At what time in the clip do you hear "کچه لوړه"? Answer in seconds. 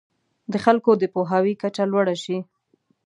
1.61-2.15